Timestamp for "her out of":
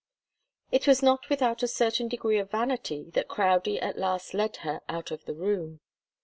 4.65-5.25